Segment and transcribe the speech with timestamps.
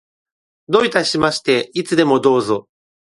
[0.67, 1.69] どういたしまして。
[1.75, 2.67] いつでもどうぞ。